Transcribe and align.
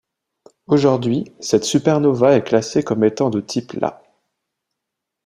Aujourd'hui, 0.65 1.31
cette 1.39 1.63
supernova 1.63 2.35
est 2.35 2.41
classée 2.43 2.81
comme 2.81 3.03
étant 3.03 3.29
de 3.29 3.39
type 3.39 3.73
Ia. 3.79 4.01